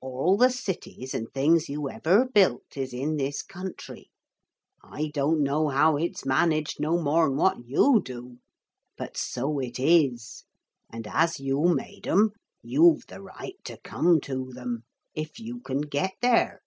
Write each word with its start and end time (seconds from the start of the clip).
All 0.00 0.36
the 0.36 0.50
cities 0.52 1.14
and 1.14 1.28
things 1.28 1.68
you 1.68 1.90
ever 1.90 2.26
built 2.28 2.76
is 2.76 2.94
in 2.94 3.16
this 3.16 3.42
country. 3.42 4.08
I 4.84 5.10
don't 5.12 5.42
know 5.42 5.66
how 5.68 5.96
it's 5.96 6.24
managed, 6.24 6.78
no 6.78 6.96
more'n 7.02 7.34
what 7.34 7.66
you 7.66 8.00
do. 8.00 8.38
But 8.96 9.16
so 9.16 9.58
it 9.58 9.80
is. 9.80 10.44
And 10.90 11.08
as 11.08 11.40
you 11.40 11.74
made 11.74 12.06
'em, 12.06 12.30
you've 12.62 13.08
the 13.08 13.20
right 13.20 13.56
to 13.64 13.76
come 13.82 14.20
to 14.20 14.52
them 14.52 14.84
if 15.12 15.40
you 15.40 15.58
can 15.58 15.80
get 15.80 16.12
there. 16.22 16.62